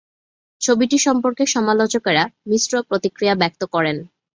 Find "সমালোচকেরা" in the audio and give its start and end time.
1.47-2.23